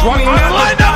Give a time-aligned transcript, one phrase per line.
[0.00, 0.89] swung in.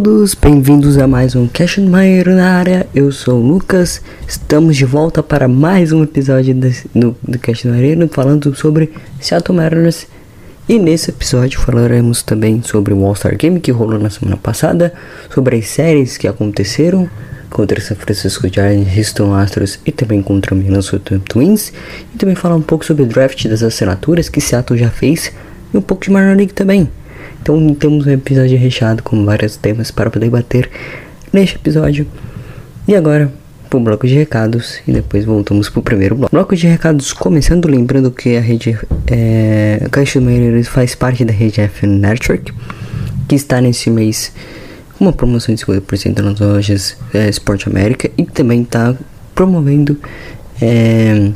[0.00, 2.86] Todos, bem-vindos a mais um Cash Mairo na área.
[2.94, 8.08] Eu sou o Lucas, estamos de volta para mais um episódio desse- do, Cash Mairo
[8.08, 10.06] falando sobre Seattle Mariners.
[10.66, 14.94] E nesse episódio falaremos também sobre o All-Star Game que rolou na semana passada,
[15.28, 17.06] sobre as séries que aconteceram
[17.50, 21.70] contra São Francisco Giants, Houston Astros e também contra Minnesota Twins.
[22.14, 25.30] E também falar um pouco sobre o draft das assinaturas que Seattle já fez
[25.74, 26.88] e um pouco de Minor League também.
[27.42, 30.70] Então temos um episódio recheado com vários temas para poder bater
[31.32, 32.06] neste episódio.
[32.86, 33.32] E agora,
[33.68, 36.30] pro bloco de recados e depois voltamos pro primeiro bloco.
[36.32, 41.60] Bloco de recados começando, lembrando que a rede é, Caixa Mariners faz parte da rede
[41.60, 42.52] F Network,
[43.26, 44.32] que está nesse mês
[44.96, 48.94] com uma promoção de 50% nas lojas é, Sport América e também está
[49.34, 49.98] promovendo
[50.60, 51.32] é,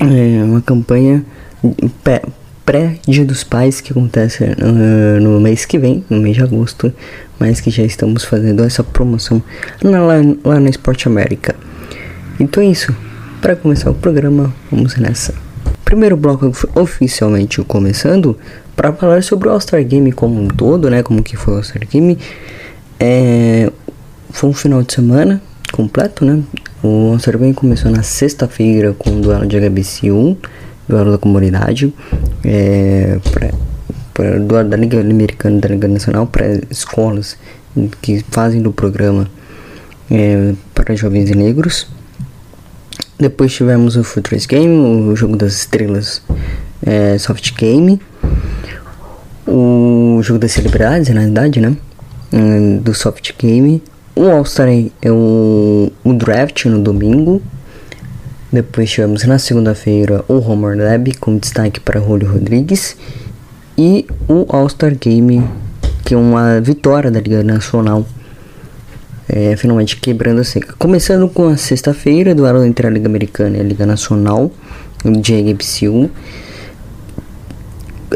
[0.00, 1.22] é, uma campanha
[2.68, 6.92] pré-dia dos pais que acontece uh, no mês que vem, no mês de agosto,
[7.38, 9.42] mas que já estamos fazendo essa promoção
[9.82, 11.56] na- lá, lá na Sport América.
[12.38, 12.94] Então é isso,
[13.40, 15.32] para começar o programa, vamos nessa.
[15.82, 18.36] Primeiro bloco of- oficialmente começando
[18.76, 21.02] para falar sobre o All-Star Game como um todo, né?
[21.02, 22.18] Como que foi o All-Star Game.
[23.00, 23.72] É,
[24.28, 25.40] foi um final de semana
[25.72, 26.42] completo, né?
[26.82, 30.36] O All-Star Game começou na sexta-feira com o duelo de HBC1,
[30.88, 31.92] duelo da comunidade,
[32.44, 33.50] é, pra,
[34.14, 37.36] pra, da Liga Americana da Liga Nacional para escolas
[38.00, 39.28] que fazem do programa
[40.10, 41.86] é, para jovens negros.
[43.18, 44.76] Depois tivemos o Futures Game,
[45.10, 46.22] o jogo das estrelas
[46.82, 48.00] é, Soft Game,
[49.46, 51.76] o jogo das celebridades, na verdade, né?
[52.32, 53.82] Hum, Do Soft Game,
[54.14, 57.42] o All-Star é o, o Draft no domingo.
[58.50, 62.96] Depois tivemos na segunda-feira o Homer Lab com destaque para Julio Rodrigues
[63.76, 65.46] e o All-Star Game,
[66.04, 68.06] que é uma vitória da Liga Nacional
[69.28, 70.74] é, finalmente quebrando a seca.
[70.78, 74.50] Começando com a sexta-feira, duelo entre a Liga Americana e a Liga Nacional,
[75.04, 76.10] de ABCU.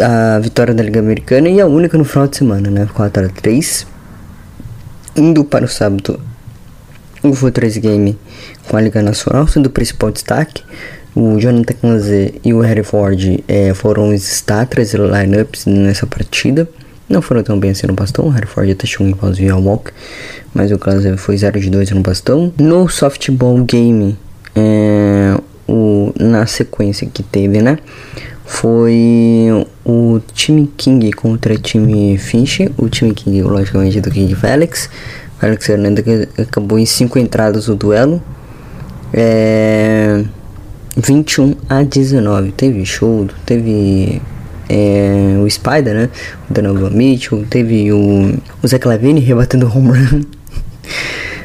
[0.00, 2.88] A vitória da Liga Americana e a única no final de semana, né?
[2.94, 3.86] 4 a 3
[5.14, 6.18] Indo para o sábado,
[7.22, 8.18] o Futures Game
[8.68, 10.62] com a Liga Nacional, sendo o principal destaque.
[11.14, 16.68] O Jonathan Kanze e o Harry Ford é, foram os starters lineups nessa partida.
[17.08, 18.26] Não foram tão bem assim no bastão.
[18.26, 19.92] O Harry Ford até chegou em pausa e walk,
[20.54, 22.52] mas o Kanze foi 0 de 2 no bastão.
[22.58, 24.16] No softball game,
[24.56, 25.36] é,
[25.68, 27.78] o, na sequência que teve, né?
[28.46, 32.70] Foi o time King contra o time Finch.
[32.78, 34.88] O time King, logicamente, do King Felix.
[35.38, 38.22] Felix Hernandez acabou em 5 entradas o duelo.
[39.12, 40.24] É,
[40.96, 42.52] 21 a 19.
[42.52, 44.20] Teve show, teve
[44.68, 46.08] é, o Spider, né?
[46.48, 47.44] O Donovan Mitchell.
[47.48, 50.22] Teve o, o Zé Clavini rebatendo o home run.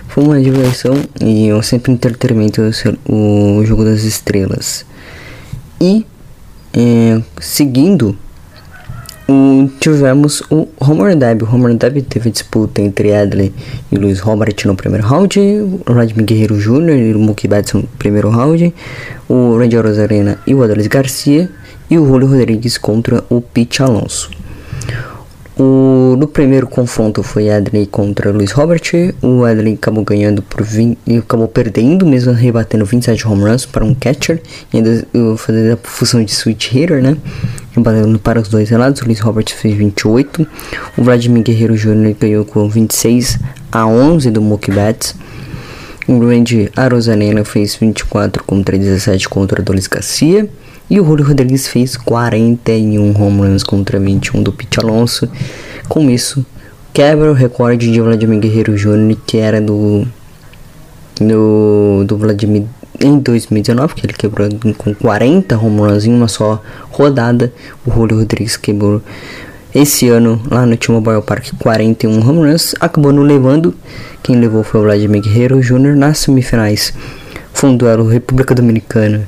[0.08, 2.62] Foi uma diversão e um sempre entretenimento
[3.08, 4.86] o jogo das estrelas.
[5.80, 6.06] E
[6.74, 8.18] é, seguindo,
[9.28, 11.44] o, tivemos o Homer Derby.
[11.44, 13.54] O Homer Derby teve disputa entre Adley
[13.92, 16.96] e Luiz Robert no primeiro round, o Vladimir Guerreiro Jr.
[16.96, 18.74] e o Mookie Betts no primeiro round,
[19.28, 21.50] o Randy Rosarena e o Adolis Garcia,
[21.90, 24.30] e o Julio Rodrigues contra o Pete Alonso.
[25.60, 28.82] O, no primeiro confronto foi Adley contra Luiz Robert.
[29.24, 33.84] O Adley acabou ganhando por 20, e acabou perdendo, mesmo rebatendo 27 home runs para
[33.84, 34.40] um catcher.
[34.72, 35.08] E ainda
[35.38, 37.18] fazendo a função de switch hitter, né?
[37.72, 39.02] Rebatendo para os dois lados.
[39.02, 40.48] O Luiz Robert fez 28.
[40.96, 42.16] O Vladimir Guerreiro Jr.
[42.20, 43.40] ganhou com 26
[43.72, 45.16] a 11 do Mookie Betts.
[46.08, 50.48] O Randy Arozarena fez 24 contra 17 contra Dolis Garcia.
[50.90, 55.30] E o Julio Rodrigues fez 41 home runs contra 21 do Pete Alonso.
[55.90, 56.46] Com isso,
[56.94, 60.08] quebra o recorde de Vladimir Guerreiro Jr., que era do,
[61.20, 62.64] do, do Vladimir
[63.02, 64.48] em 2019, que ele quebrou
[64.78, 67.52] com 40 home runs em uma só rodada.
[67.86, 69.02] O Julio Rodrigues quebrou
[69.76, 72.74] esse ano lá no T-Mobile Park 41 home runs.
[72.80, 73.76] Acabou não levando.
[74.24, 75.98] Quem levou foi o Vladimir Guerreiro Jr.
[75.98, 76.94] nas semifinais.
[77.52, 79.28] Foi um duelo República Dominicana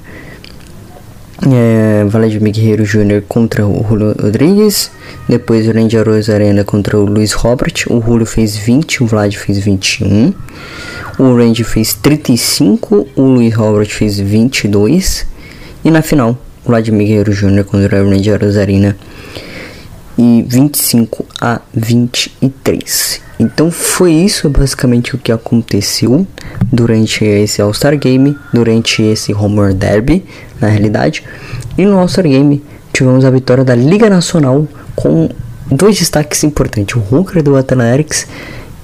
[1.47, 3.21] é, Vladimir Guerreiro Jr.
[3.27, 4.91] contra o Julio Rodrigues.
[5.27, 5.97] Depois o Randy
[6.31, 7.85] Arena contra o Luiz Robert.
[7.89, 10.33] O Julio fez 20, o Vlad fez 21.
[11.17, 15.25] O Randy fez 35, o Luiz Robert fez 22.
[15.83, 17.63] E na final, Vladimir Guerreiro Jr.
[17.63, 18.97] contra o Randy Arena
[20.17, 23.28] e 25 a 23.
[23.39, 26.27] Então foi isso basicamente o que aconteceu
[26.71, 30.25] durante esse All-Star Game, durante esse Homer Derby,
[30.59, 31.23] na realidade.
[31.77, 35.29] E no All-Star Game tivemos a vitória da Liga Nacional com
[35.71, 38.27] dois destaques importantes, o Hooker do Athletics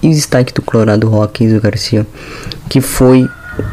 [0.01, 2.07] e o destaque do Colorado Rockies do Garcia,
[2.69, 3.27] que foi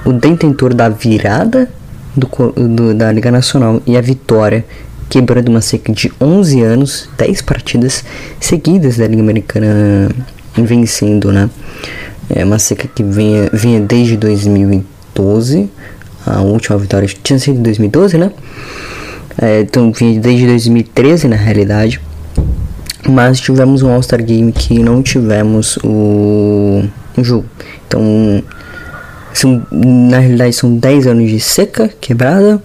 [0.04, 1.70] o detentor da virada
[2.16, 2.28] do,
[2.68, 4.64] do, da Liga Nacional e a vitória
[5.08, 8.02] quebrando uma seca de 11 anos, 10 partidas
[8.40, 10.08] seguidas da Liga Americana
[10.56, 11.48] vencendo, né?
[12.28, 15.70] É uma seca que vinha, vinha desde 2012,
[16.26, 18.32] a última vitória tinha sido em 2012, né?
[19.40, 22.00] É, então vinha desde 2013 na realidade.
[23.08, 26.84] Mas tivemos um All-Star Game que não tivemos o,
[27.16, 27.46] o jogo.
[27.86, 28.42] Então,
[29.34, 32.62] são, na realidade, são 10 anos de seca quebrada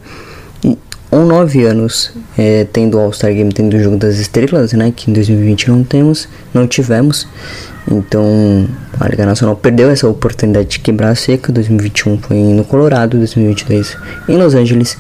[1.10, 4.92] ou 9 anos é, tendo o All-Star Game, tendo o Jogo das Estrelas, né?
[4.96, 7.28] Que em 2020 não temos, não tivemos.
[7.90, 8.68] Então
[9.00, 11.52] a Liga Nacional perdeu essa oportunidade de quebrar a seca.
[11.52, 14.98] 2021 foi no Colorado, 2022 em Los Angeles.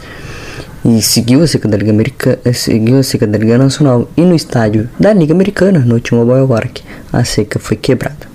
[0.85, 4.21] E seguiu a seca da Liga Americana, eh, seguiu a seca da Liga Nacional e
[4.21, 6.79] no estádio da Liga Americana, no T-Mobile Park,
[7.11, 8.27] a seca foi quebrada.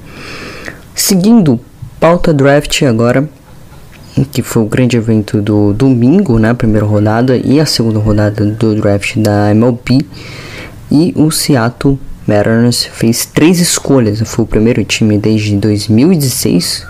[0.95, 1.59] Seguindo
[1.99, 3.27] pauta draft agora,
[4.31, 8.45] que foi o grande evento do domingo, né, a primeira rodada e a segunda rodada
[8.45, 10.05] do draft da MLB.
[10.91, 16.87] E o Seattle Mariners fez três escolhas, foi o primeiro time desde 2016,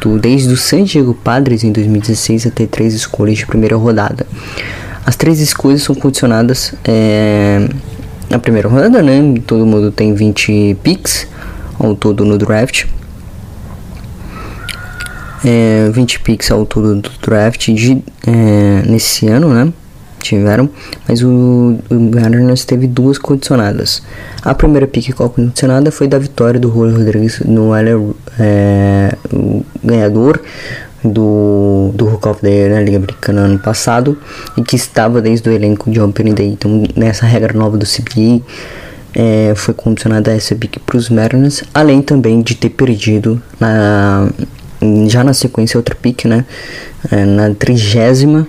[0.00, 4.26] do, desde o San Diego Padres em 2016 a ter três escolhas de primeira rodada.
[5.04, 7.68] As três escolhas são condicionadas é,
[8.28, 9.34] na primeira rodada, né?
[9.46, 11.26] Todo mundo tem 20 picks
[11.78, 12.86] ao todo no draft
[15.46, 19.72] é, 20 picks ao todo do draft de, é, nesse ano, né?
[20.18, 20.68] Tiveram,
[21.06, 24.02] mas o, o teve duas condicionadas.
[24.42, 29.14] A primeira pick condicionada foi da vitória do Julio Rodrigues no é,
[29.84, 30.40] ganhador
[31.04, 34.18] do, do Hook of the Year na Liga Americana ano passado
[34.56, 36.48] e que estava desde o elenco de Opening Day.
[36.48, 38.42] Então, nessa regra nova do CBA,
[39.14, 44.28] é, foi condicionada essa pick para os Mariners, além também de ter perdido na
[45.08, 46.44] já na sequência outro pick, né?
[47.10, 48.46] É, na trigésima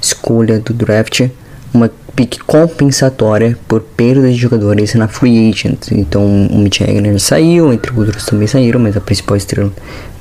[0.00, 1.28] escolha do draft,
[1.72, 5.90] uma pick compensatória por perda de jogadores na free agent.
[5.92, 9.72] Então o Mitch Hagner saiu, entre outros também saíram, mas a principal estrela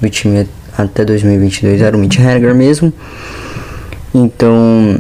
[0.02, 0.48] do time
[0.78, 2.92] até 2022 era o Mitch Hagner mesmo.
[4.14, 5.00] Então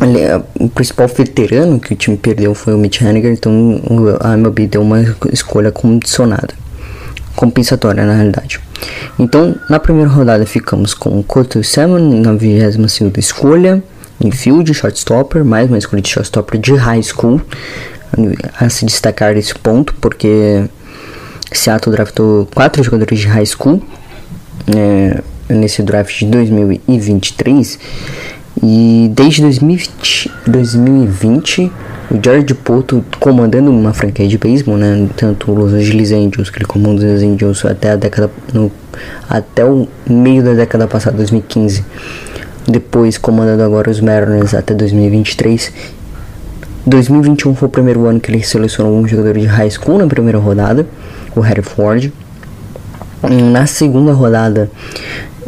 [0.00, 3.80] é, o principal veterano que o time perdeu foi o Mitch Haniger, então
[4.20, 5.02] a MLB deu uma
[5.32, 6.63] escolha condicionada
[7.34, 8.60] compensatória na realidade.
[9.18, 13.82] Então, na primeira rodada ficamos com Curtis Salmon na 22 escolha,
[14.20, 17.40] infield, shortstopper, mais uma escolha de shortstopper de high school.
[18.60, 20.64] A se destacar esse ponto, porque
[21.52, 23.82] Seattle draftou quatro jogadores de high school
[24.74, 27.78] é, nesse draft de 2023
[28.66, 31.70] e desde 2020, 2020
[32.10, 35.06] o George Poto comandando uma franquia de beisebol, né?
[35.16, 38.72] Tanto o Los Angeles Angels, que ele comanda os Angels até a década no,
[39.28, 41.84] até o meio da década passada, 2015.
[42.66, 45.70] Depois comandando agora os Mariners até 2023.
[46.86, 50.38] 2021 foi o primeiro ano que ele selecionou um jogador de high school na primeira
[50.38, 50.86] rodada,
[51.36, 52.10] o Harry Ford.
[53.52, 54.70] Na segunda rodada,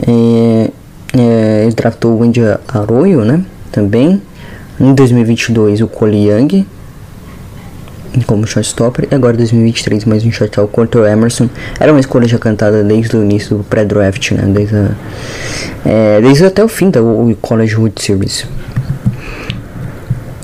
[0.07, 0.71] é,
[1.19, 3.45] é, ele draftou o Andy Arroyo, né?
[3.73, 4.21] Também
[4.81, 6.67] Em 2022, o Cole Young
[8.25, 9.09] como shortstopper.
[9.11, 11.49] E agora 2023, mais um shortstop, o Corto Emerson.
[11.79, 14.45] Era uma escolha já cantada desde o início do pré-draft, né?
[14.47, 14.91] Desde, a,
[15.85, 17.01] é, desde até o fim da
[17.41, 18.47] College World Series.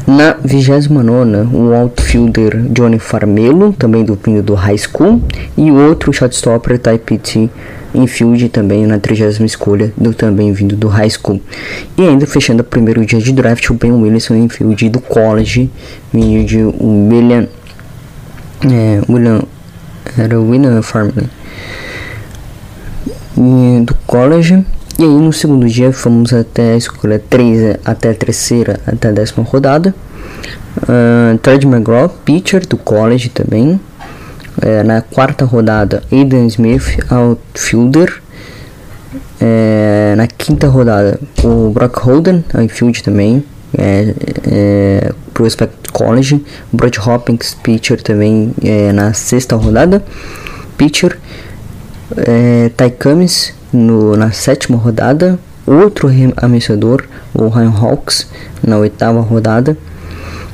[0.06, 0.92] Na 29
[1.52, 5.22] o outfielder Johnny Farmelo, também do vindo do high school,
[5.56, 7.50] e o outro shortstopper Ty Pitt
[7.94, 11.40] infield também na 30 escolha, do também vindo do high school.
[11.96, 15.70] E ainda fechando o primeiro dia de draft, o Ben Wilson infield do college,
[16.12, 17.48] vindo de William
[18.64, 19.42] é, William
[20.16, 21.28] era o William Farmley
[23.84, 24.64] do college.
[24.98, 29.12] E aí no segundo dia fomos até a escolha 3 até a terceira até a
[29.12, 29.94] décima rodada.
[30.76, 33.78] Uh, McGraw pitcher do college também
[34.58, 38.20] uh, na quarta rodada Aiden Smith outfielder.
[39.40, 43.44] Uh, na quinta rodada o Brock Holden outfield também.
[43.76, 44.14] É,
[44.46, 50.04] é, Prospect College, Brad Hopkins, pitcher também é, na sexta rodada,
[50.76, 51.18] pitcher,
[52.16, 58.28] é, Ty Cummins no, na sétima rodada, outro arremessador, o Ryan Hawks,
[58.62, 59.76] na oitava rodada,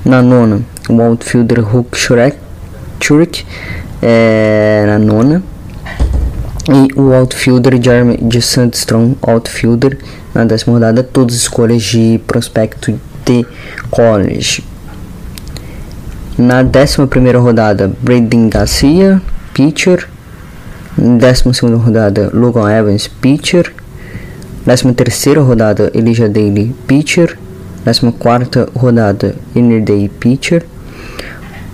[0.05, 1.99] na nona, o outfielder Hulk
[3.01, 3.47] Shurik,
[4.03, 5.43] é, na nona,
[6.69, 9.97] e o outfielder Jeremy de Sandstrom, outfielder,
[10.35, 13.47] na décima rodada, todas escolhas de prospecto de
[13.91, 14.63] college.
[16.37, 19.21] Na 11 rodada, Braden Garcia,
[19.53, 20.09] pitcher.
[20.97, 23.73] Na 12 rodada, Logan Evans, pitcher.
[24.65, 27.37] Na 13 rodada, Elijah Daly, pitcher.
[27.85, 30.65] Na 14 rodada, Inner Day, pitcher.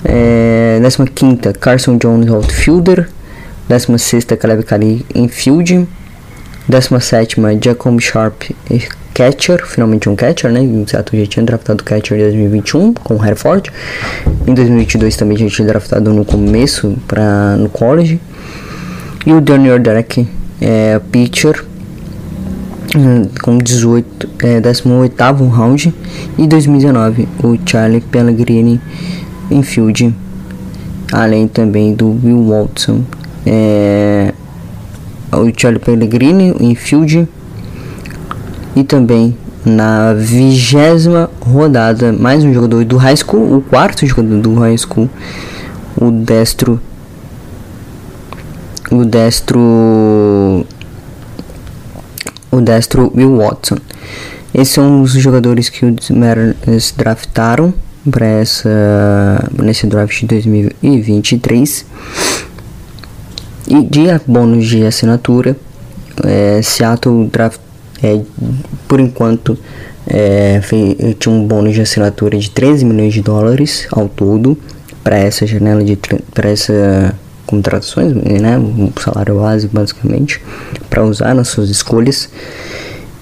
[0.05, 0.81] É,
[1.15, 3.09] 15 Carson Jones, outfielder.
[3.69, 5.87] 16 Caleb Cali, infield.
[6.69, 8.43] 17 Jacob Sharp,
[9.15, 10.61] catcher, finalmente um catcher, né?
[10.61, 13.71] O Seattle já tinha draftado catcher em 2021 com o Hereford.
[14.47, 18.21] Em 2022 também já tinha draftado no começo para no college.
[19.25, 20.27] E o Daniel Derek
[20.61, 21.65] é pitcher
[22.97, 25.95] hum, com 18, é, 18 round.
[26.37, 28.81] E 2019 o Charlie Pellegrini
[29.51, 30.15] infield,
[31.13, 33.03] além também do Will Watson.
[33.47, 34.33] É,
[35.33, 37.29] o Charlie Pellegrini infield
[38.77, 44.55] e também na vigésima rodada, mais um jogador do high school, o quarto jogador do
[44.55, 45.09] high school,
[45.97, 46.81] o destro,
[48.91, 50.67] o destro,
[52.51, 53.77] o destro Will Watson.
[54.53, 57.73] Esses são os jogadores que os Mariners draftaram
[58.11, 61.87] para essa nesse draft de 2023
[63.69, 65.57] e de bônus de assinatura
[66.23, 67.61] é, Seattle draft
[68.03, 68.21] é,
[68.87, 69.59] por enquanto,
[70.07, 74.59] é, fez, tinha um bônus de assinatura de 13 milhões de dólares ao todo
[75.03, 75.97] para essa janela de
[76.33, 77.15] para essa
[77.47, 80.41] contratações, né, um salário básico basicamente,
[80.89, 82.29] para usar nas suas escolhas.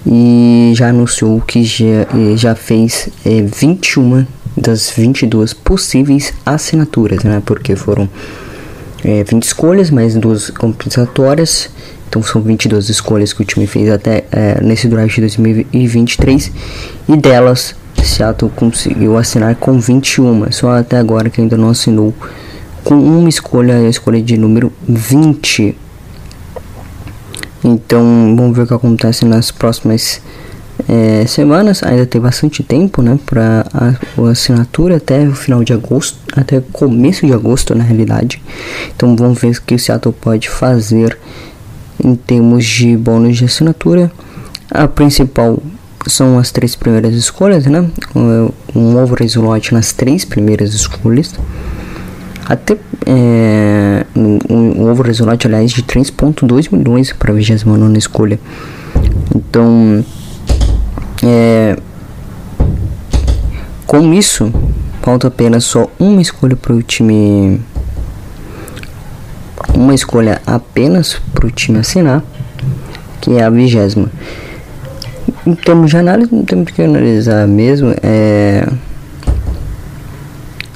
[0.05, 1.85] E já anunciou que já,
[2.35, 4.25] já fez é, 21
[4.55, 8.09] das 22 possíveis assinaturas, né, porque foram
[9.03, 11.69] é, 20 escolhas, mais duas compensatórias.
[12.07, 16.51] Então são 22 escolhas que o time fez até é, nesse draft de 2023
[17.09, 22.13] e delas Seattle conseguiu assinar com 21, só até agora que ainda não assinou
[22.83, 25.75] com uma escolha, a escolha de número 20.
[27.63, 30.21] Então vamos ver o que acontece nas próximas
[30.87, 31.83] é, semanas.
[31.83, 36.61] Ainda tem bastante tempo, né, para a, a, assinatura até o final de agosto, até
[36.71, 38.41] começo de agosto na realidade.
[38.95, 41.17] Então vamos ver o que o Seattle pode fazer
[42.03, 44.11] em termos de bônus de assinatura.
[44.69, 45.61] A principal
[46.07, 47.87] são as três primeiras escolhas, né?
[48.75, 51.33] Um over slot nas três primeiras escolhas.
[52.45, 58.39] Até é, um over slot, aliás, de 3,2 milhões para a 29 escolha.
[59.33, 60.03] Então,
[61.23, 61.77] é,
[63.87, 64.51] com isso,
[65.01, 67.61] falta apenas só uma escolha para o time
[69.73, 72.23] uma escolha apenas para o time assinar,
[73.21, 74.09] que é a vigésima.
[75.45, 77.93] Em termos de análise, não temos que analisar mesmo.
[78.01, 78.67] É,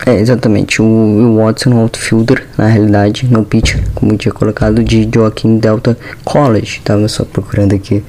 [0.06, 5.58] é exatamente o Will Watson, outfielder, na realidade, no pitcher, como tinha colocado, de Joaquim
[5.58, 6.82] Delta College.
[6.84, 8.04] Tava só procurando aqui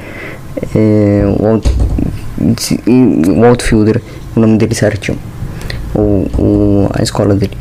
[0.75, 1.61] é, o,
[2.87, 4.00] o outfielder,
[4.37, 5.19] o nome dele certinho,
[5.95, 7.57] o, o, a escola dele.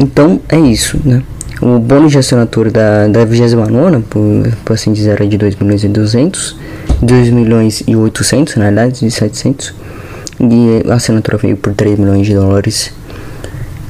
[0.00, 1.22] Então é isso, né?
[1.62, 4.22] O bônus de assinatura da, da 29 por,
[4.64, 6.56] por assim dizer, era de 2 milhões e 200,
[7.00, 9.72] 2 milhões e 800, na verdade, de 700.
[10.40, 12.92] E a assinatura veio por 3 milhões de dólares.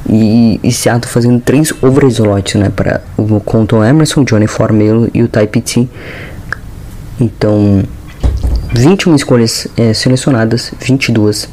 [0.07, 2.71] E, e Seattle fazendo três overslots, né?
[2.73, 5.89] Para o Conton Emerson, Johnny Formelo e o Type T.
[7.19, 7.83] Então,
[8.73, 11.49] 21 escolhas é, selecionadas, 22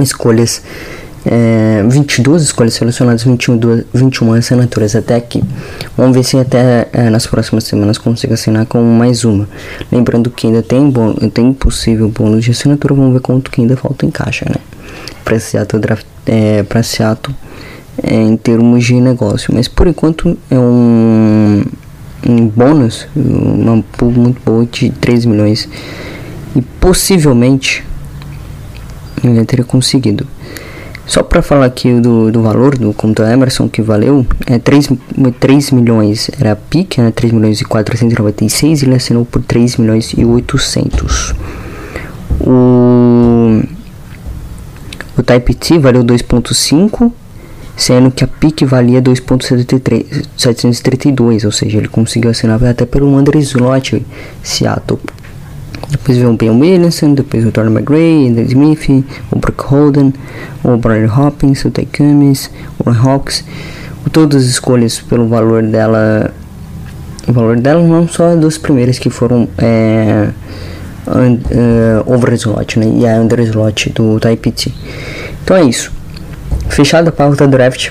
[0.00, 0.62] escolhas
[1.26, 3.58] é, 22 escolhas selecionadas, 21,
[3.92, 5.42] 21 assinaturas até aqui.
[5.96, 9.48] Vamos ver se até é, nas próximas semanas consigo assinar com mais uma.
[9.90, 13.76] Lembrando que ainda tem, bom, tem possível bônus de assinatura, vamos ver quanto que ainda
[13.76, 14.56] falta em caixa, né?
[15.24, 17.34] Para Seattle, draft, é, para Seattle
[18.02, 19.52] é, em termos de negócio.
[19.54, 21.64] Mas por enquanto é um,
[22.26, 25.68] um bônus, uma pool muito boa de 3 milhões.
[26.56, 27.84] E possivelmente
[29.22, 30.26] ele teria conseguido.
[31.06, 34.88] Só para falar aqui do, do valor do conto Emerson que valeu, é 3,
[35.38, 39.76] 3 milhões era a PIC, né, 3 milhões e 496 e ele assinou por 3
[39.76, 41.34] milhões e 800.
[42.40, 43.60] O,
[45.18, 47.12] o Type T valeu 2.5,
[47.76, 54.06] sendo que a PIC valia 2.732, ou seja, ele conseguiu assinar até pelo Under Slot
[54.42, 55.00] Seattle
[55.90, 60.12] depois veio o Ben Williamson, depois o Tony McRae, Andy Smith, o Brook Holden,
[60.62, 63.44] o Brian Hopkins, o Ty Cummins, o Ron Hawks.
[64.12, 66.30] Todas as escolhas pelo valor dela.
[67.26, 70.28] O valor dela não só dos primeiros que foram é,
[71.06, 72.86] uh, over slot, né?
[72.98, 74.72] E a under slot do Type T.
[75.42, 75.90] Então é isso.
[76.68, 77.90] Fechada a pauta draft.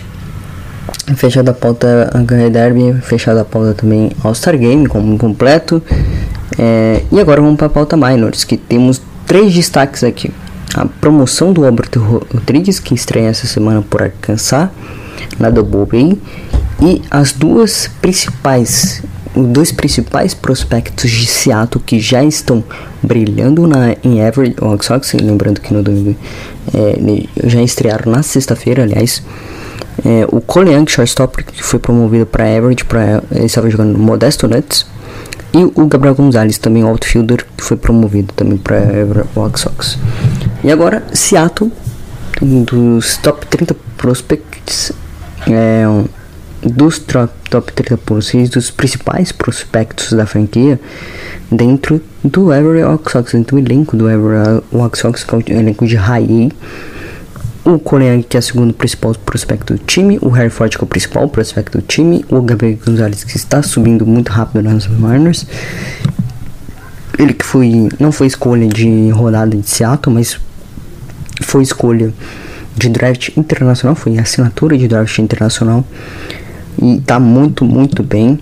[1.16, 2.94] Fechada a pauta HE Derby.
[3.02, 5.82] Fechada a pauta também All-Star Game como completo.
[6.58, 10.32] É, e agora vamos para a pauta minors, que temos três destaques aqui.
[10.76, 14.70] A promoção do Albert Rodrigues, que estreia essa semana por Arkansas,
[15.40, 16.20] na Double Bay,
[16.82, 19.04] e as duas principais,
[19.36, 22.64] os dois principais prospectos de Seattle que já estão
[23.02, 26.16] brilhando na, em Everett Sox, lembrando que no domingo
[26.74, 29.22] é, já estrearam na sexta-feira, aliás.
[30.06, 34.48] É, o Cole Young, shortstop, que foi promovido para Everett, pra, ele estava jogando Modesto
[34.48, 34.86] Nuts,
[35.54, 38.80] e o Gabriel Gonzalez, também outfielder, que foi promovido também para
[39.36, 40.00] White Sox.
[40.64, 41.72] E agora, Seattle,
[42.42, 44.92] dos top 30 prospects,
[45.48, 45.86] é,
[46.66, 50.80] dos top 30 prospects, dos principais prospectos da franquia,
[51.52, 55.98] dentro do White Sox, dentro do elenco do White Sox, que é o elenco de
[55.98, 56.20] A
[57.66, 60.84] o Koreang, que é o segundo principal prospecto do time, o Harry Ford, que é
[60.84, 65.48] o principal prospecto do time, o Gabriel Gonzalez, que está subindo muito rápido nas minors.
[67.18, 70.38] Ele que foi, não foi escolha de rodada de Seattle, mas
[71.42, 72.14] foi escolha
[72.76, 75.86] de draft internacional, foi assinatura de draft internacional
[76.82, 78.40] e está muito, muito bem.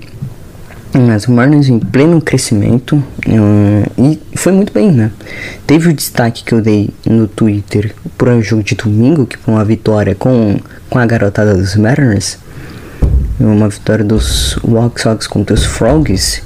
[1.13, 5.11] As Marlins em pleno crescimento uh, e foi muito bem, né?
[5.65, 9.53] Teve o destaque que eu dei no Twitter por um jogo de domingo, que foi
[9.53, 12.37] uma vitória com, com a garotada dos Mariners,
[13.39, 16.43] uma vitória dos White Sox contra os Frogs,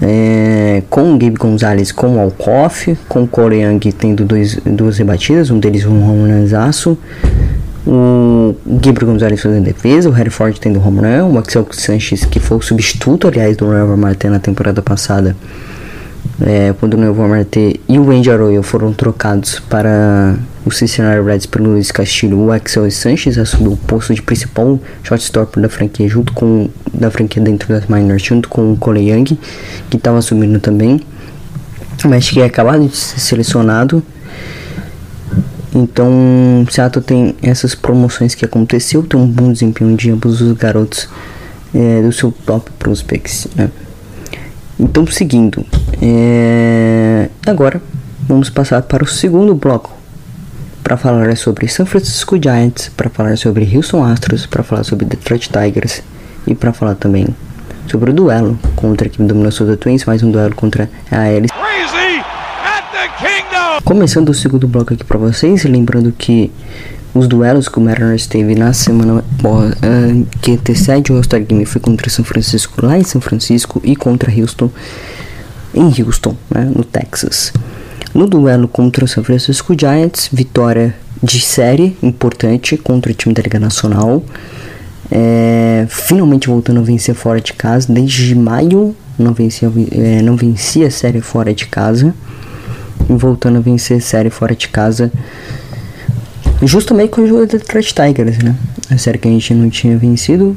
[0.00, 4.98] é, com o Gabe Gonzalez com o Alcoff, com o Corey Young tendo dois, duas
[4.98, 6.98] rebatidas, um deles um home aço
[7.86, 12.40] o Gabriel Gonzalez fazendo defesa, o Harry Ford tendo home run, o Axel Sanchez, que
[12.40, 15.36] foi o substituto, aliás, do Trevor Martin na temporada passada,
[16.40, 21.44] é, quando o Trevor Martin e o Andy Arroyo foram trocados para o Cincinnati Reds
[21.44, 26.32] pelo Luiz Castilho, o Axel Sanchez assumiu o posto de principal shortstop da franquia, junto
[26.32, 29.38] com da franquia dentro das minors, junto com o Cole Young,
[29.90, 31.00] que estava assumindo também,
[32.06, 34.02] mas que é acabado de ser selecionado
[35.74, 41.08] então, Seattle tem essas promoções que aconteceu, tem um bom desempenho de ambos os garotos
[41.74, 43.48] é, do seu top prospects.
[43.56, 43.68] Né?
[44.78, 45.66] Então, seguindo,
[46.00, 47.82] é, agora
[48.28, 49.92] vamos passar para o segundo bloco
[50.82, 55.48] para falar sobre San Francisco Giants, para falar sobre Houston Astros, para falar sobre Detroit
[55.48, 56.02] Tigers
[56.46, 57.26] e para falar também
[57.88, 61.52] sobre o duelo contra a equipe do Minnesota Twins, mais um duelo contra a Alice.
[63.84, 66.50] Começando o segundo bloco aqui para vocês, lembrando que
[67.14, 71.80] os duelos que o Mariners teve na semana uh, que antecede o All-Star Game foi
[71.80, 74.70] contra São Francisco lá em São Francisco e contra Houston
[75.74, 77.52] em Houston, né, no Texas.
[78.14, 83.42] No duelo contra o São Francisco Giants, vitória de série importante contra o time da
[83.42, 84.22] Liga Nacional.
[85.10, 87.92] É, finalmente voltando a vencer fora de casa.
[87.92, 92.14] Desde maio não vencia, é, não vencia a série fora de casa
[93.08, 95.12] voltando a vencer série fora de casa.
[96.62, 98.54] Justamente com o jogo do Detroit Tigers, né?
[98.90, 100.56] A série que a gente não tinha vencido.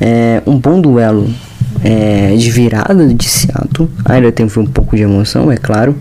[0.00, 1.28] É um bom duelo
[1.82, 3.88] é, de virada de Seattle.
[4.04, 5.96] Ainda teve um pouco de emoção, é claro.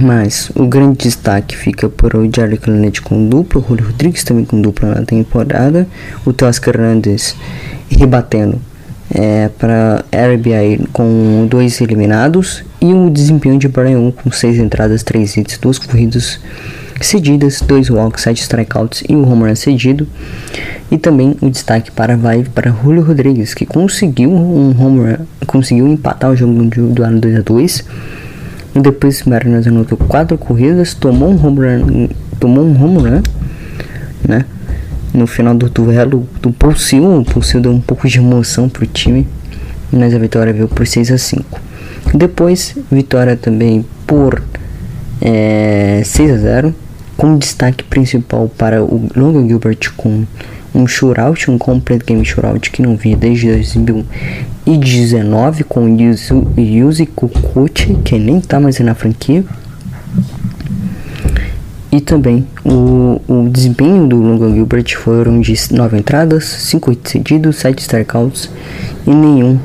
[0.00, 4.44] Mas o grande destaque fica por o Jared Clemente com dupla, o Julio Rodrigues também
[4.44, 5.88] com dupla na temporada,
[6.24, 7.34] o Teoscar Hernandez
[7.90, 8.60] rebatendo
[9.12, 15.36] é, para RBI com dois eliminados e o desempenho de Brian com seis entradas, três
[15.36, 16.38] hits, duas corridas
[17.00, 20.06] cedidas, dois walks, sete strikeouts e um home run cedido.
[20.90, 25.88] E também o destaque para vai para Julio Rodrigues, que conseguiu um home run, conseguiu
[25.88, 27.84] empatar o jogo do ano 2 a 2
[28.74, 32.08] e depois Mariners anotou quatro corridas, tomou um home run,
[32.38, 33.22] tomou um home run,
[34.26, 34.44] né?
[35.14, 39.26] No final do duelo do Pulsil, o Pulsil deu um pouco de emoção pro time,
[39.90, 41.65] mas a vitória veio por 6 a 5.
[42.14, 44.42] Depois, vitória também por
[45.20, 46.74] é, 6 a 0,
[47.16, 50.24] com destaque principal para o Logan Gilbert com
[50.74, 55.88] um shootout, um complete game shootout que não vinha desde 2019 com o
[56.60, 59.42] Yuzi Kukuchi, que nem tá mais na franquia.
[61.90, 67.56] E também o, o desempenho do Logan Gilbert foram de 9 entradas, 5 hits cedidos,
[67.56, 68.50] 7 strikeouts
[69.06, 69.58] e nenhum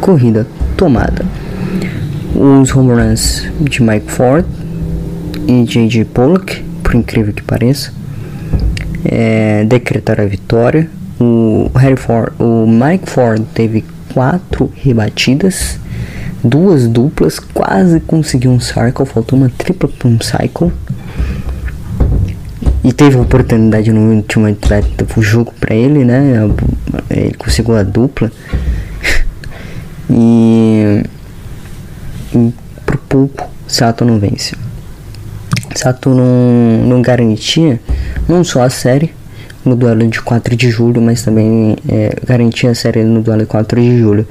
[0.00, 0.44] corrida
[0.76, 1.24] tomada.
[2.40, 4.46] Os home runs de Mike Ford
[5.48, 6.04] e J.J.
[6.04, 7.92] Pollock, por incrível que pareça,
[9.04, 10.88] é, decretaram a vitória.
[11.18, 15.80] O, Harry Ford, o Mike Ford teve quatro rebatidas,
[16.44, 20.70] duas duplas, quase conseguiu um cycle, faltou uma tripla para um cycle.
[22.84, 26.48] E teve a oportunidade no último atleta do jogo para ele, né?
[27.10, 28.30] Ele conseguiu a dupla.
[30.08, 31.02] e,
[32.34, 32.52] e
[32.84, 33.48] pro pouco,
[34.04, 34.56] não vence.
[35.74, 37.80] Sato não, não garantia
[38.28, 39.12] não só a série
[39.64, 43.46] no duelo de 4 de julho, mas também é, garantia a série no duelo de
[43.46, 44.26] 4 de julho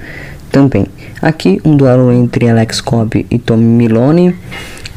[0.52, 0.86] também.
[1.22, 4.36] Aqui um duelo entre Alex Cobb e Tommy Milone.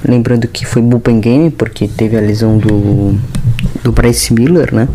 [0.02, 3.18] Lembrando que foi bullpen game porque teve a lesão do,
[3.84, 4.88] do Bryce Miller, né?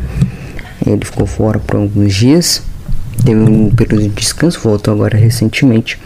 [0.85, 2.63] Ele ficou fora por alguns dias.
[3.23, 5.99] Teve um período de descanso, voltou agora recentemente.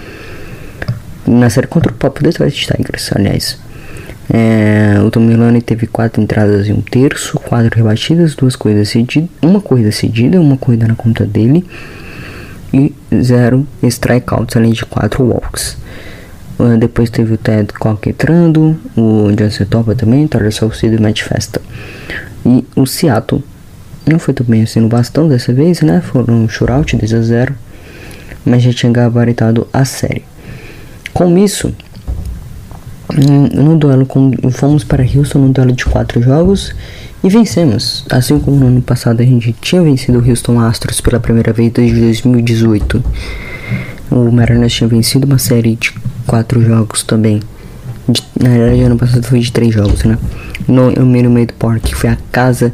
[1.32, 3.60] Na série contra o Pop Detroit Tigers, aliás.
[4.34, 9.30] É, o Tom Milani teve quatro entradas e um terço, quatro rebatidas, duas corridas cedidas,
[9.40, 11.64] uma corrida cedida, uma corrida na conta dele
[12.74, 15.78] e zero strikeouts, além de quatro walks.
[16.58, 21.22] Uh, depois teve o Ted Koch entrando, o Johnson Topa também, Tyler Salcedo e Matt
[21.22, 21.62] Festa.
[22.44, 23.44] E o Seattle
[24.04, 26.02] não foi tão bem assim no bastão dessa vez, né?
[26.02, 27.56] Foram um shootout 10 a 0,
[28.44, 30.29] mas já tinha gabaritado a série.
[31.20, 31.74] Com isso,
[33.54, 36.74] no duelo com, fomos para Houston no duelo de quatro jogos
[37.22, 38.06] e vencemos.
[38.10, 41.74] Assim como no ano passado a gente tinha vencido o Houston Astros pela primeira vez
[41.74, 43.04] desde 2018.
[44.10, 45.94] O Mariners tinha vencido uma série de
[46.26, 47.42] quatro jogos também.
[48.08, 50.18] De, na verdade, ano passado foi de três jogos, né?
[50.70, 52.74] No, no Minute Maid Park, foi a casa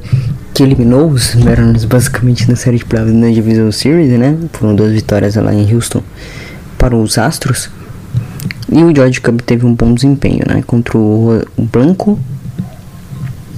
[0.53, 4.37] que eliminou os Mariners basicamente na série de playoffs na Division Series, né?
[4.53, 6.03] Foram duas vitórias lá em Houston
[6.77, 7.71] para os Astros.
[8.75, 10.61] E o George Cub teve um bom desempenho, né?
[10.67, 12.19] Contra o, Blanco.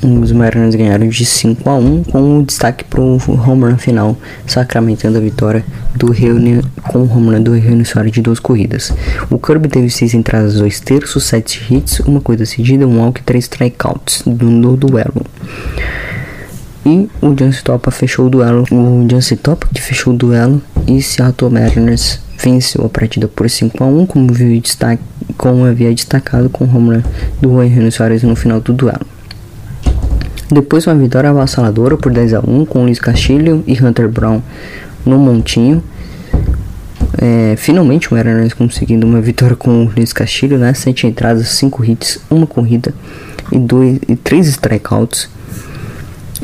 [0.03, 4.15] Os Mariners ganharam de 5 a 1 com o destaque para o home run final,
[4.45, 8.93] sacramentando a vitória do Reunion com o home run do Reunion Soares de duas corridas.
[9.27, 13.23] O Kirby teve 6 entradas, 2 terços, 7 hits, uma corrida cedida, um walk e
[13.23, 15.25] 3 strikeouts no duelo.
[16.85, 18.65] E o Jancy Topa fechou o duelo.
[18.71, 23.83] O Jancy Topa que fechou o duelo e Seattle Mariners venceu a partida por 5
[23.83, 25.01] a 1 como, viu destaque,
[25.37, 27.03] como havia destacado com o home
[27.41, 29.05] do Juan Soares no final do duelo.
[30.49, 34.41] Depois uma vitória avassaladora por 10 a 1 com Luiz Castilho e Hunter Brown
[35.05, 35.83] no montinho.
[37.19, 40.73] É, finalmente o Mariners conseguindo uma vitória com o Luiz Castilho, né?
[40.73, 42.93] 7 entradas, 5 hits, uma corrida
[43.51, 45.29] e 3 e três strikeouts.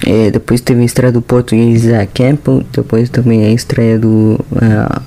[0.06, 2.64] É, depois teve a estreia do português Zach Campbell.
[2.72, 4.40] Depois também a estreia do.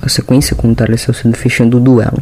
[0.01, 2.21] a sequência com o Thales Salcedo fechando o duelo.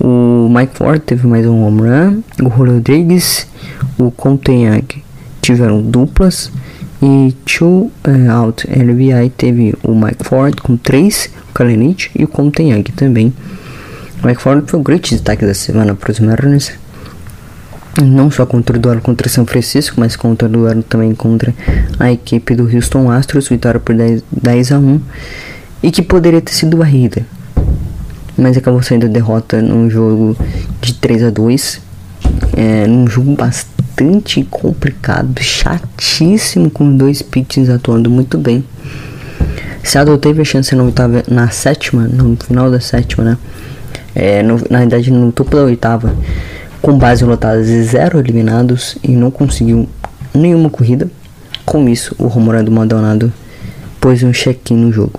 [0.00, 2.22] O Mike Ford teve mais um home run.
[2.42, 3.46] O Rodrigues,
[3.98, 5.02] o Conte Young
[5.40, 6.50] tiveram duplas.
[7.02, 12.28] E two uh, out RBI teve o Mike Ford com 3, o Kalenich e o
[12.28, 13.32] Conte Young também.
[14.22, 16.72] O Mike Ford foi o grande destaque da semana para os Mariners
[18.02, 21.54] não só contra o duelo contra São Francisco, mas contra o duelo também contra
[21.98, 25.00] a equipe do Houston Astros, vitória por 10, 10 a 1
[25.82, 27.24] e que poderia ter sido varrida,
[28.36, 30.36] mas acabou sendo derrota num jogo
[30.80, 31.80] de 3 a 2
[32.56, 38.64] é, num jogo bastante complicado, chatíssimo, com dois pitchers atuando muito bem.
[39.82, 43.38] Seattle teve a chance na, oitava, na sétima, no final da sétima, né?
[44.14, 46.14] É, no, na verdade, no topo da oitava
[46.80, 49.88] com base lotada de zero eliminados e não conseguiu
[50.34, 51.10] nenhuma corrida.
[51.64, 53.32] Com isso, o Romualdo Maldonado
[54.00, 55.18] pôs um check-in no jogo.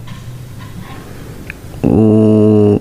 [1.83, 2.79] O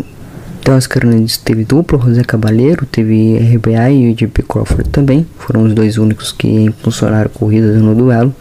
[0.64, 5.26] Dallas Carneades teve duplo, José Cabaleiro, teve RBA e o JP Crawford também.
[5.38, 8.34] Foram os dois únicos que impulsionaram corridas no duelo.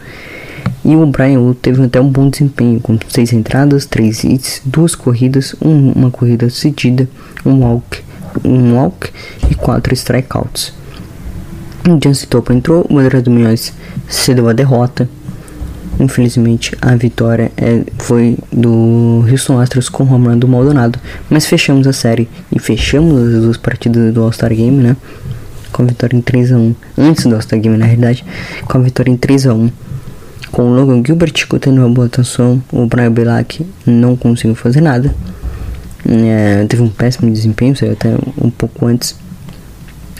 [0.84, 4.94] E o Brian Wood teve até um bom desempenho, com seis entradas, três hits, duas
[4.94, 7.08] corridas, um, uma corrida cedida,
[7.44, 8.02] um walk,
[8.44, 9.10] um walk
[9.50, 10.72] e quatro strikeouts.
[11.88, 13.72] O Jancy Topo entrou, o Eduardo Munhoz
[14.08, 15.08] cedeu a derrota.
[15.98, 20.98] Infelizmente, a vitória é, foi do Houston Astros com o home do Maldonado.
[21.30, 24.96] Mas fechamos a série e fechamos as duas partidas do All-Star Game, né?
[25.72, 26.74] Com a vitória em 3x1.
[26.98, 28.24] Antes do All-Star Game, na realidade,
[28.66, 29.70] com a vitória em 3x1
[30.56, 35.14] com o Logan Gilbert tendo uma boa atuação, o Brian Belak não conseguiu fazer nada.
[36.08, 39.16] É, teve um péssimo desempenho, saiu até um pouco antes.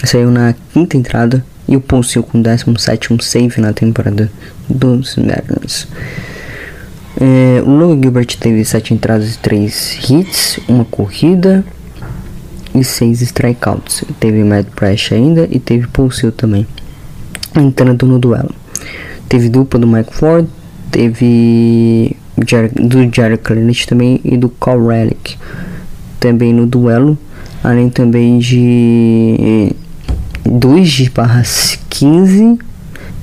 [0.04, 4.30] Saiu na quinta entrada e o Pulse com o 17 save na temporada
[4.68, 5.86] dos Mariners.
[7.18, 11.64] É, o Logan Gilbert teve 7 entradas e 3 hits, uma corrida
[12.74, 14.04] e 6 strikeouts.
[14.20, 16.66] Teve Mad Press ainda e teve Pulse também
[17.56, 18.54] entrando no duelo.
[19.28, 20.46] Teve dupla do Mike Ford,
[20.90, 25.36] teve do Jared Cleveland também e do Cal Relic
[26.18, 27.18] também no duelo,
[27.62, 29.72] além também de
[30.44, 31.42] 2 de barra
[31.90, 32.58] 15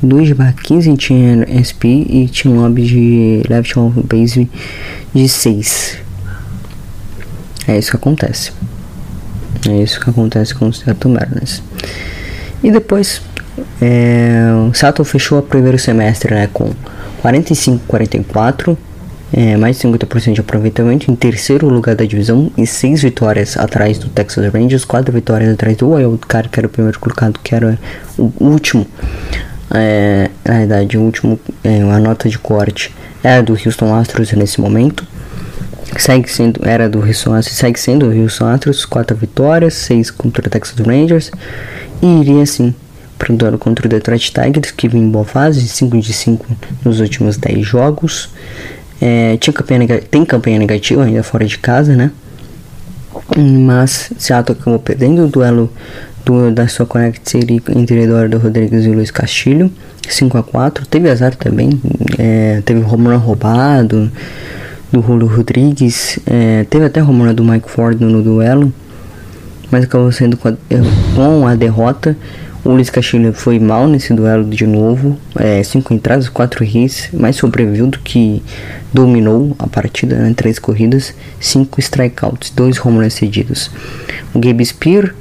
[0.02, 4.50] 2 de barra 15 tinha SP e tinha um lobby de left on base
[5.14, 6.04] de 6
[7.68, 8.52] é isso que acontece.
[9.68, 11.64] É isso que acontece com os Seattle Mariners.
[12.62, 13.22] E depois
[13.82, 16.72] é, o Sato fechou o primeiro semestre né, com
[17.24, 18.78] 45-44,
[19.36, 23.98] é, mais de 50% de aproveitamento, em terceiro lugar da divisão e 6 vitórias atrás
[23.98, 27.56] do Texas Rangers, 4 vitórias atrás do Wild Card, que era o primeiro colocado, que
[27.56, 27.80] era
[28.16, 28.86] o último.
[29.74, 32.94] É, na verdade, o último, é, a nota de corte
[33.24, 35.04] era do Houston Astros nesse momento.
[35.98, 40.46] Segue sendo, era do Houston Astros, segue sendo o Houston Astros, 4 vitórias, 6 contra
[40.46, 41.32] o Texas Rangers.
[42.04, 42.76] E iria assim
[43.18, 46.46] para o duelo contra o Detroit Tigers, que vem em boa fase, 5 de 5
[46.86, 48.30] nos últimos 10 jogos.
[49.06, 52.10] É, tinha campanha tem campanha negativa ainda fora de casa, né?
[53.38, 55.70] Mas Seattle acabou perdendo o duelo
[56.24, 59.70] do, da sua Connect City entre Eduardo Rodrigues e Luiz Castilho,
[60.08, 61.82] 5 a 4 Teve azar também,
[62.18, 64.10] é, teve home run roubado
[64.90, 68.72] do Julio Rodrigues, é, teve até home run do Mike Ford no duelo,
[69.70, 70.54] mas acabou sendo com a,
[71.14, 72.16] com a derrota.
[72.66, 75.18] O Luiz Castilho foi mal nesse duelo de novo.
[75.36, 78.42] É, cinco entradas, quatro hits, mais sobreviveu do que
[78.94, 80.34] dominou a partida, né?
[80.34, 83.70] Três corridas, cinco strikeouts, dois home cedidos.
[84.34, 85.14] O Gabe Spear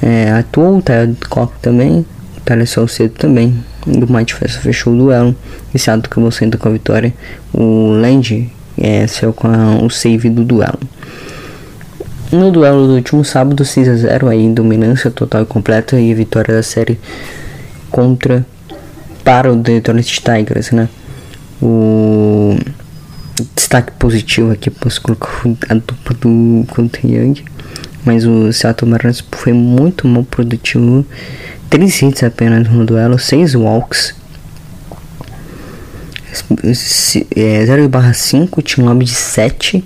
[0.00, 3.52] é, atuou, o Tyler Cock também, o Tyler Salcedo também.
[3.84, 5.34] O Mike Festa fechou o duelo.
[5.74, 7.12] Esse ato acabou sendo com a vitória.
[7.52, 10.78] O Land é, saiu com a, o save do duelo.
[12.34, 16.52] No duelo do último sábado, 6 a 0 aí, dominância total e completa e vitória
[16.52, 16.98] da série
[17.92, 18.44] contra
[19.22, 20.88] para o Detroit Tigers, né?
[21.62, 22.58] O
[23.54, 25.30] destaque positivo aqui, posso colocar
[25.68, 27.44] a dupla do contra Young,
[28.04, 31.06] mas o Seattle Mariners foi muito mal produtivo.
[31.70, 34.12] 3 hits apenas no duelo, 6 walks.
[37.36, 39.84] É, 0/5 tinha um lobby de 7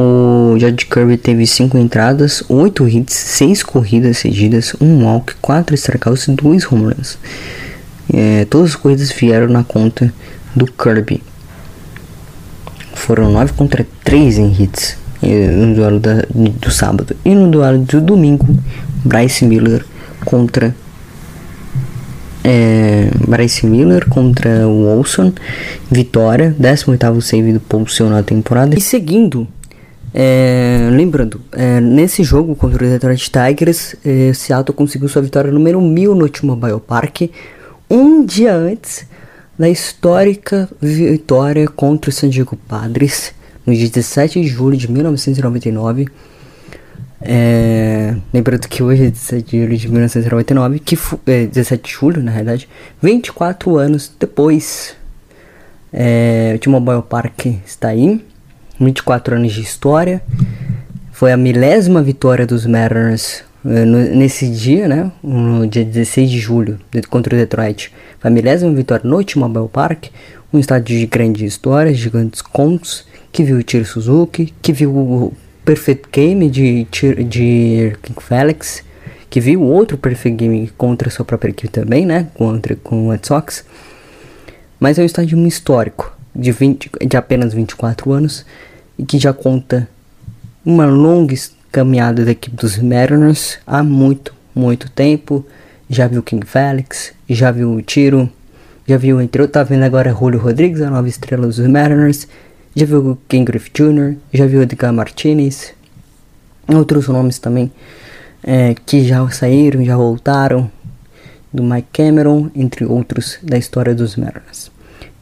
[0.00, 5.74] o George Kirby teve 5 entradas, 8 hits, 6 corridas cedidas, 1 um walk, 4
[5.74, 7.18] strikeouts e 2 home runs.
[8.12, 10.12] É, todas as corridas vieram na conta
[10.56, 11.22] do Kirby.
[12.94, 17.14] Foram 9 contra 3 em hits no duelo da, do sábado.
[17.24, 18.46] E no duelo do domingo,
[19.04, 19.84] Bryce Miller
[20.24, 20.74] contra
[22.42, 25.32] é, Bryce Miller contra o Olson,
[25.90, 28.76] vitória, 18º save do Paul na temporada.
[28.76, 29.46] E seguindo
[30.12, 35.80] é, lembrando, é, nesse jogo contra o Detroit Tigers, é, Seattle conseguiu sua vitória número
[35.80, 37.30] 1000 no T-Mobile Park,
[37.88, 39.06] um dia antes
[39.56, 43.32] da histórica vitória contra o San Diego Padres,
[43.64, 46.08] no dia 17 de julho de 1999.
[47.22, 52.22] É, lembrando que hoje é 17 de julho de 1999, que é, 17 de julho
[52.22, 52.68] na realidade,
[53.00, 54.96] 24 anos depois,
[55.92, 58.24] é, o T-Mobile Park está aí
[58.80, 60.22] 24 anos de história.
[61.12, 65.12] Foi a milésima vitória dos Mariners uh, nesse dia, né?
[65.22, 66.78] No dia 16 de julho,
[67.10, 67.92] contra o Detroit.
[68.18, 70.06] Foi a milésima vitória no T-Mobile Park,
[70.52, 75.32] um estádio de grandes histórias, gigantes contos, que viu o Tiro Suzuki, que viu o
[75.64, 76.86] Perfect Game de,
[77.28, 78.82] de King Felix,
[79.28, 82.26] que viu outro perfect game contra sua própria equipe também, né?
[82.34, 83.64] Contra com o Red Sox.
[84.80, 88.44] Mas é um estádio histórico, de, 20, de apenas 24 anos,
[89.00, 89.88] e que já conta
[90.62, 91.34] uma longa
[91.72, 95.42] caminhada da equipe dos Mariners há muito, muito tempo.
[95.88, 98.28] Já viu King Felix, já viu o Tiro,
[98.86, 102.28] já viu entre outros, tá vendo agora Julio Rodrigues, a nova estrela dos Mariners.
[102.76, 105.72] Já viu o Ken Griff Jr., já viu o Edgar Martinez,
[106.68, 107.72] outros nomes também
[108.44, 110.70] é, que já saíram, já voltaram,
[111.50, 114.70] do Mike Cameron, entre outros da história dos Mariners.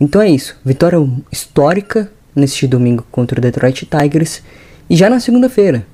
[0.00, 0.98] Então é isso, vitória
[1.30, 4.42] histórica neste domingo contra o Detroit Tigers
[4.88, 5.87] e já na segunda-feira,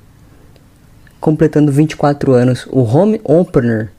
[1.19, 3.91] completando 24 anos, o home opener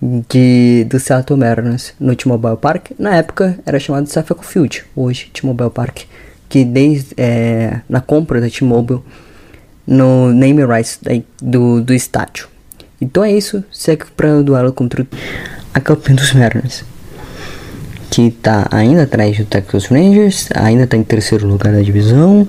[0.00, 2.92] de, do Seattle Mariners no T-Mobile Park.
[2.98, 6.02] Na época era chamado Safeco Field, hoje T-Mobile Park,
[6.48, 9.00] que desde é, na compra da T-Mobile
[9.86, 11.00] no name rights
[11.42, 12.48] do, do estádio.
[13.00, 15.06] Então é isso, segue para o duelo contra
[15.72, 16.84] a campeã dos Mariners,
[18.10, 22.46] que está ainda atrás do Texas Rangers, ainda está em terceiro lugar da divisão.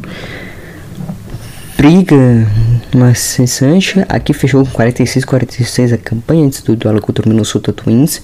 [1.78, 2.48] Briga
[2.94, 8.22] incessante, aqui fechou com 46-46 a campanha antes do duelo contra o Minnesota Twins.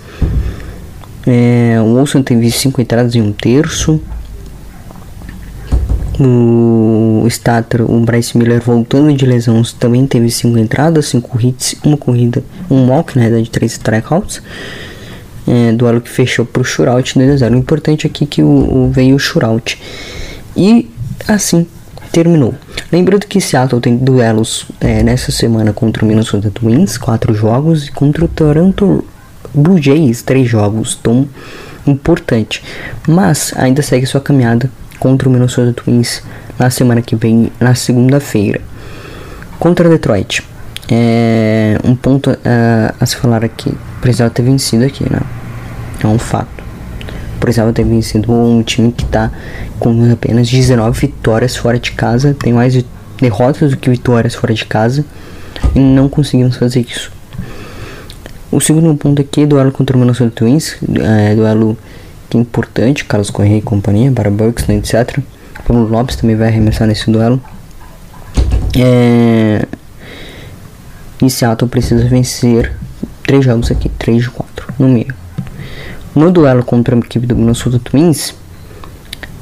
[1.25, 4.01] É, o Wilson teve 5 entradas em um terço.
[6.19, 11.97] O Stater, o Bryce Miller voltando de lesão, também teve 5 entradas, 5 hits, uma
[11.97, 14.41] corrida, um walk, na verdade, 3 strikeouts.
[15.47, 17.55] É, duelo que fechou pro shootout 2 a 0.
[17.55, 19.79] O importante aqui é que o, o veio o shootout.
[20.55, 20.89] E
[21.27, 21.65] assim
[22.11, 22.55] terminou.
[22.91, 27.91] Lembrando que Seattle tem duelos é, nessa semana contra o Minnesota Twins, 4 jogos, e
[27.91, 29.03] contra o Toronto
[29.53, 30.97] Blue Jays, 3 jogos.
[30.99, 31.27] Então,
[31.85, 32.63] importante.
[33.07, 36.23] Mas ainda segue sua caminhada contra o Minnesota Twins
[36.57, 38.61] na semana que vem, na segunda-feira.
[39.59, 40.43] Contra Detroit.
[40.89, 43.73] É um ponto uh, a se falar aqui.
[44.01, 45.21] Precisava ter vencido aqui, né?
[46.03, 46.63] É um fato.
[47.39, 49.31] Precisava ter vencido um time que está
[49.79, 52.33] com apenas 19 vitórias fora de casa.
[52.33, 52.83] Tem mais
[53.19, 55.05] derrotas do que vitórias fora de casa.
[55.75, 57.11] E não conseguimos fazer isso.
[58.51, 60.77] O segundo ponto aqui, duelo contra o Minnesota Twins.
[60.99, 61.77] É, duelo
[62.29, 65.19] que é importante, Carlos Correia e companhia, para Bucks, né, etc.
[65.65, 67.41] Paulo Lopes também vai arremessar nesse duelo.
[68.77, 69.65] É...
[71.21, 72.73] E Seattle precisa vencer
[73.27, 75.13] três jogos aqui, 3 de 4 no meio.
[76.15, 78.33] No duelo contra a equipe do Minnesota Twins,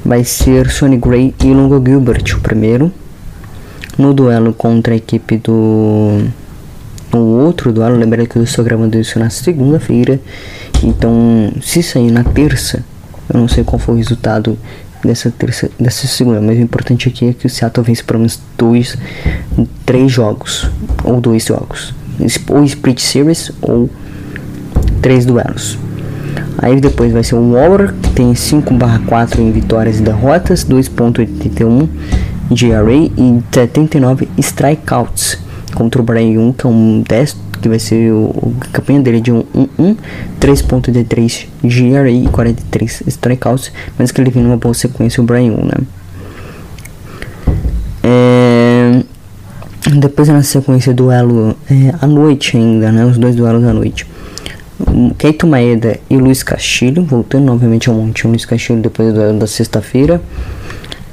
[0.04, 2.92] vai ser Sonny Gray e Longo Gilbert o primeiro.
[3.96, 6.20] No duelo contra a equipe do
[7.12, 10.20] o outro duelo, lembrando que eu estou gravando isso na segunda-feira.
[10.82, 12.84] Então, se sair na terça,
[13.32, 14.58] eu não sei qual foi o resultado
[15.02, 18.38] dessa terça, dessa segunda, mas o importante aqui é que o Seattle vence pelo menos
[18.58, 18.98] dois,
[19.86, 20.68] três jogos
[21.04, 21.94] ou dois jogos,
[22.48, 23.88] ou split series ou
[25.00, 25.78] três duelos.
[26.58, 31.88] Aí depois vai ser o Waller, que tem 5/4 em vitórias e derrotas, 2.81
[32.50, 35.38] de ERA e 79 strikeouts
[35.74, 39.20] contra o Brian Young, que é um 10, que vai ser o, o campanha dele
[39.20, 39.96] de 1 1 1
[40.40, 45.52] 3.3 de ERA e 43 strikeouts, mas que ele vem numa boa sequência o Brian
[45.52, 45.84] Young, né?
[49.98, 53.04] Depois na sequência duelo é, à noite ainda, né?
[53.04, 54.06] Os dois duelos à noite.
[55.16, 59.46] Keito Maeda e Luiz Castilho, voltando novamente ao monte Luiz Castilho depois do duelo da
[59.46, 60.20] sexta-feira.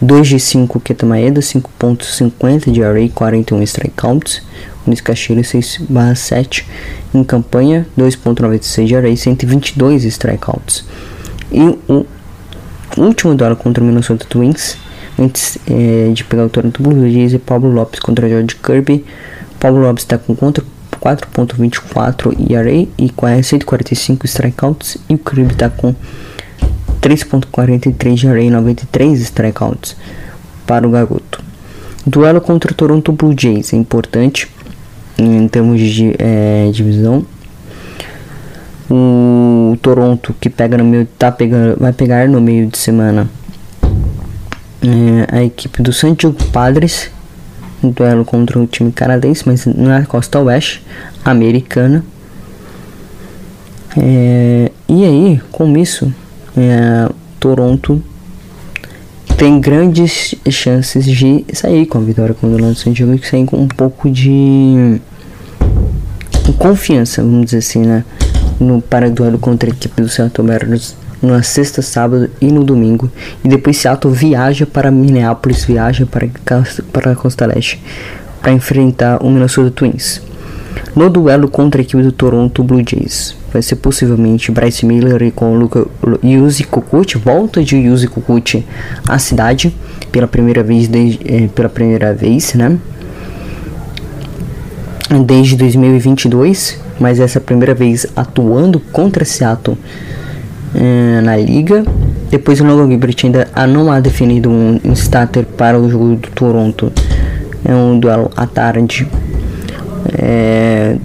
[0.02, 4.42] 2 de 5 Keita Maeda, 5.50 de array, 41 strikeouts.
[4.86, 6.68] Luiz Castilho 6 barra 7
[7.14, 10.86] em campanha, 2.96 de array, 122 strikeouts.
[11.50, 12.06] E o
[12.98, 14.78] último duelo contra o Minnesota Twins,
[15.20, 19.06] antes é, de pegar o Toronto Blue Jays e Pablo Lopes contra George Kirby.
[19.60, 20.64] Pablo Lopes está com contra
[21.02, 23.12] 4.24 ERA e
[23.44, 25.94] 145 strikeouts e o Kirby está com
[27.02, 29.98] 3.43 de array 93 strikeouts
[30.66, 31.44] para o garoto.
[32.06, 34.50] Duelo contra o Toronto Blue Jays é importante
[35.18, 37.26] em termos de é, divisão.
[38.90, 43.30] O Toronto que pega no meio tá pegando, vai pegar no meio de semana
[44.84, 47.10] é, a equipe do San Diego Padres
[47.84, 50.84] um duelo contra o time canadense, mas na costa oeste
[51.24, 52.04] americana.
[53.98, 56.12] É, e aí, com isso,
[56.58, 58.02] é, Toronto
[59.38, 63.46] tem grandes chances de sair com a vitória contra o Orlando San Diego e sair
[63.46, 65.02] com um pouco de
[66.58, 68.06] confiança, vamos dizer assim, né?
[68.60, 73.10] No para duelo contra a equipe do Seattle Mariners na sexta, sábado e no domingo.
[73.44, 76.28] E depois Seattle viaja para Minneapolis, viaja para,
[76.92, 77.82] para a Costa Leste
[78.44, 80.22] para enfrentar o Minnesota Twins.
[80.96, 83.36] no duelo contra a equipe do Toronto Blue Jays.
[83.54, 85.88] Vai ser possivelmente Bryce Miller e com Luca
[86.24, 88.66] Yuzi Kukut, volta de Yuzi Kukut
[89.08, 89.74] à cidade
[90.12, 92.78] pela primeira vez desde, eh, pela primeira vez, né?
[95.26, 99.78] Desde 2022, mas essa primeira vez atuando contra Seattle
[100.76, 101.84] eh, na liga.
[102.30, 106.92] Depois o Logan Gilbert ainda não há definido um starter para o jogo do Toronto.
[107.64, 109.08] É um duelo à tarde.
[110.18, 110.96] É,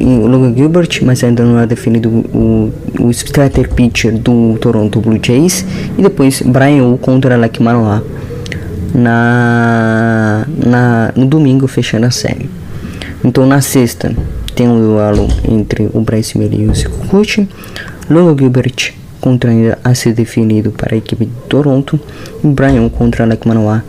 [0.00, 5.18] o Logan Gilbert, mas ainda não é definido o, o starter pitcher do Toronto Blue
[5.20, 5.64] Jays.
[5.98, 8.04] E depois Brian Wu contra Alec Manoa
[8.94, 12.48] na, na, no domingo, fechando a série.
[13.24, 14.14] Então na sexta
[14.54, 17.48] tem um duelo entre o Bryce Miller e o Sikukuchi.
[18.08, 21.98] Logan Gilbert contra ainda a ser definido para a equipe de Toronto.
[22.42, 23.84] E Brian contra Alec Manoa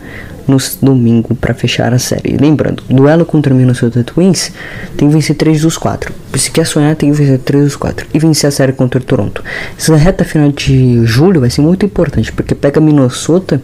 [0.48, 2.36] no domingo para fechar a série.
[2.38, 4.50] Lembrando, duelo contra Minnesota Twins
[4.96, 6.12] tem que vencer 3 dos 4.
[6.34, 9.44] Se quer sonhar, tem que vencer 3 dos 4 e vencer a série contra Toronto.
[9.76, 13.62] Essa reta final de julho vai ser muito importante porque pega Minnesota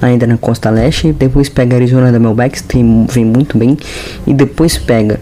[0.00, 3.76] ainda na costa leste, depois pega Arizona Diamondbacks, tem vem muito bem
[4.26, 5.18] e depois pega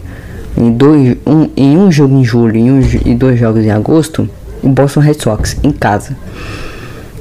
[0.57, 4.29] em dois um, em um jogo em julho um, e dois jogos em agosto
[4.65, 6.17] o Boston Red Sox em casa.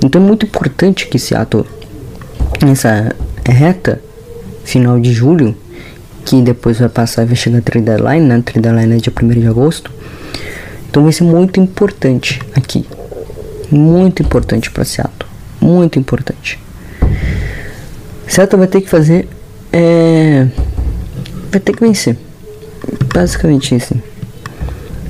[0.01, 1.65] Então é muito importante que Seattle
[2.65, 3.13] nessa
[3.45, 4.01] reta
[4.63, 5.55] final de julho,
[6.25, 8.41] que depois vai passar e vai chegar a trade deadline, né?
[8.43, 9.91] Trade deadline é dia 1 de agosto.
[10.89, 12.85] Então vai ser muito importante aqui.
[13.69, 15.29] Muito importante para Seattle.
[15.59, 16.59] Muito importante.
[18.27, 19.27] Seattle vai ter que fazer.
[19.71, 20.47] É,
[21.51, 22.15] vai ter que vencer.
[23.13, 23.95] Basicamente isso.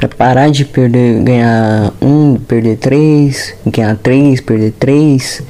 [0.04, 5.42] Pra parar de perder, ganhar um, perder três, ganhar três, perder três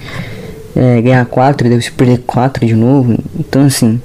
[0.76, 3.18] é, ganhar 4 e deve perder 4 de novo.
[3.38, 4.02] Então assim,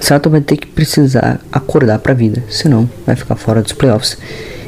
[0.00, 4.18] Sato vai ter que precisar acordar pra vida, senão vai ficar fora dos playoffs.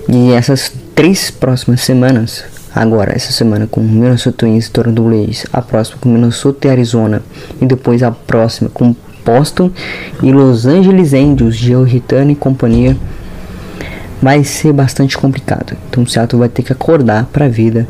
[0.08, 5.98] E essas três próximas semanas, agora essa semana com Minnesota Twins Toronto Blaze, a próxima
[6.00, 7.22] com Minnesota e Arizona
[7.60, 9.70] e depois a próxima com Boston
[10.22, 12.96] e Los Angeles Angels, Joe Ritano e companhia,
[14.24, 15.76] vai ser bastante complicado.
[15.86, 17.86] Então o Seattle vai ter que acordar pra vida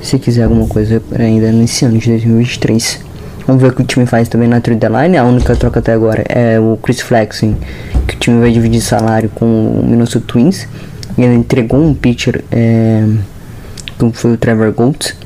[0.00, 3.00] se quiser alguma coisa ainda nesse ano de 2023.
[3.44, 5.16] Vamos ver o que o time faz também na trade deadline.
[5.16, 7.56] A única troca até agora é o Chris Flexing,
[8.06, 10.68] que o time vai dividir salário com o Minnesota Twins.
[11.18, 13.04] E ele entregou um pitcher, é,
[14.12, 15.16] foi o Trevor Gold,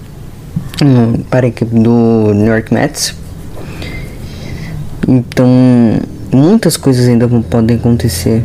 [1.29, 3.15] para a equipe do New York Mets.
[5.07, 5.47] Então,
[6.33, 8.43] muitas coisas ainda podem acontecer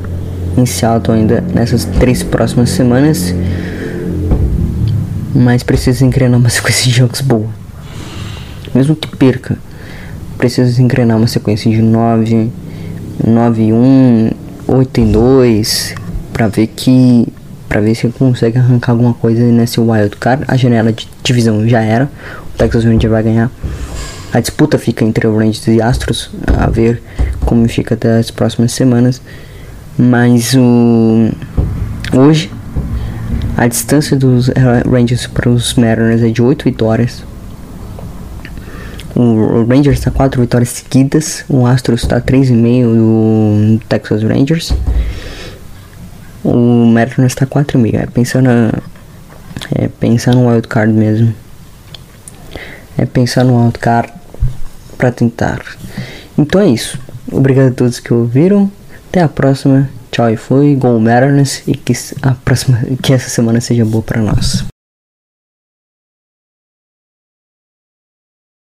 [0.58, 3.34] em Seattle ainda nessas três próximas semanas
[5.34, 7.48] mas precisa engrenar uma sequência de jogos boa.
[8.74, 9.58] Mesmo que perca,
[10.38, 12.52] precisa engrenar uma sequência de 9,
[13.26, 14.32] 9 1,
[14.68, 15.96] 8 e 2,
[16.32, 17.28] para ver que
[17.68, 20.44] para ver se consegue arrancar alguma coisa nesse wild card.
[20.48, 23.50] A janela de divisão já era, o Texas Rangers vai ganhar.
[24.32, 27.02] A disputa fica entre o Rangers e Astros, a ver
[27.46, 29.22] como fica até as próximas semanas.
[29.98, 31.30] Mas o
[32.14, 32.52] hoje
[33.56, 34.50] a distância dos
[34.90, 37.24] Rangers para os Mariners é de 8 vitórias.
[39.16, 41.46] O Rangers está 4 vitórias seguidas.
[41.48, 44.74] O Astros está 3,5 do Texas Rangers.
[46.44, 47.94] O Mariners está 4,5.
[47.94, 48.50] É pensando,
[49.76, 51.34] é pensar no wildcard mesmo.
[52.98, 54.12] É pensar no wildcard
[54.98, 55.62] para tentar.
[56.36, 56.98] Então é isso.
[57.32, 58.72] Obrigado a todos que ouviram.
[59.14, 59.88] Até a próxima.
[60.10, 61.94] Tchau e foi, Gol Mariners e que
[62.24, 64.66] a próxima, que essa semana seja boa para nós.